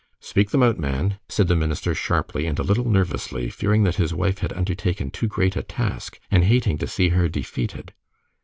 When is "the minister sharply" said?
1.47-2.47